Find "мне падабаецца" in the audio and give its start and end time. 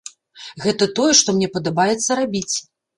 1.37-2.21